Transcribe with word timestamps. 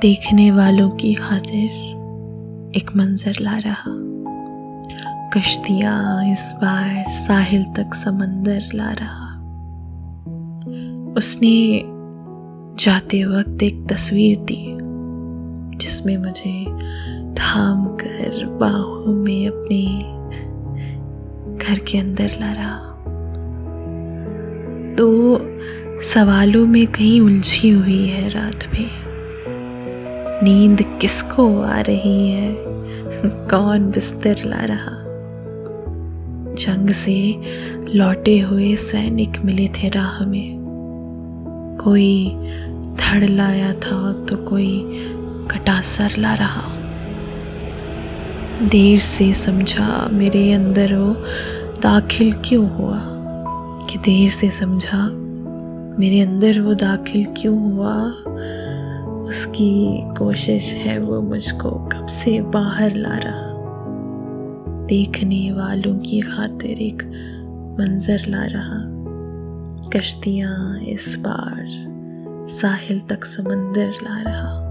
देखने 0.00 0.50
वालों 0.50 0.90
की 0.90 1.14
खातिर 1.14 1.70
एक 2.76 2.96
मंजर 2.96 3.34
ला 3.40 3.58
रहा। 3.58 3.92
कश्तियाँ 5.30 6.32
इस 6.32 6.54
बार 6.56 7.04
साहिल 7.08 7.64
तक 7.64 7.94
समंदर 7.94 8.62
ला 8.74 8.92
रहा। 8.92 9.26
उसने 11.12 11.82
जाते 12.84 13.24
वक्त 13.24 13.62
एक 13.62 13.86
तस्वीर 13.92 14.36
दी, 14.36 14.78
जिसमें 15.78 16.18
मुझे 16.18 16.64
थाम 17.34 17.84
कर 17.84 18.58
बाहों 18.60 19.14
में 19.14 19.48
अपने 19.48 19.86
घर 21.66 21.78
के 21.78 21.98
अंदर 21.98 22.28
ला 22.40 22.52
रहा। 22.52 22.78
तो 24.94 25.38
सवालों 26.02 26.66
में 26.66 26.86
कहीं 26.86 27.20
उलझी 27.20 27.70
हुई 27.70 28.06
है 28.06 28.28
रात 28.28 28.66
में। 28.72 29.06
नींद 30.46 30.98
किसको 31.00 31.60
आ 31.60 31.80
रही 31.80 32.30
है? 32.30 32.56
कौन 33.24 33.90
बिस्तर 33.90 34.36
ला 34.46 34.64
रहा? 34.64 35.04
जंग 36.54 36.90
से 36.90 37.40
लौटे 37.94 38.38
हुए 38.38 38.76
सैनिक 38.76 39.44
मिले 39.44 39.68
थे 39.68 39.88
राह 39.88 40.26
में। 40.26 40.58
कोई 41.84 42.30
धड़ 42.84 43.24
लाया 43.24 43.72
था 43.72 44.12
तो 44.12 44.36
कोई 44.36 44.80
कटासर 45.50 46.10
ला 46.18 46.34
रहा। 46.34 46.62
देर 48.68 48.98
से 48.98 49.34
समझा 49.34 50.08
मेरे 50.12 50.52
अंदर 50.52 50.94
वो 50.94 51.14
दाखिल 51.82 52.32
क्यों 52.32 52.70
हुआ? 52.70 53.02
कि 53.90 53.98
देर 53.98 54.30
से 54.30 54.50
समझा 54.50 55.10
मेरे 55.98 56.20
अंदर 56.20 56.60
वो 56.60 56.74
दाखिल 56.74 57.26
क्यों 57.36 57.72
हुआ? 57.72 58.12
उसकी 59.26 60.02
कोशिश 60.18 60.74
है 60.74 60.98
वो 60.98 61.22
मुझको 61.22 61.70
कब 61.70 62.06
से 62.06 62.40
बाहर 62.40 62.94
ला 62.94 63.16
रहा। 63.16 63.56
देखने 64.86 65.52
वालों 65.52 65.98
की 65.98 66.20
खातिर 66.20 66.78
एक 66.78 67.02
मंजर 67.80 68.22
ला 68.28 68.44
रहा। 68.44 68.82
कश्तियाँ 69.90 70.80
इस 70.80 71.16
बार 71.20 71.66
साहिल 72.48 73.00
तक 73.00 73.24
समंदर 73.24 73.88
ला 73.88 74.18
रहा। 74.18 74.65